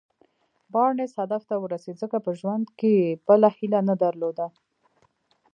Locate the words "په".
2.25-2.31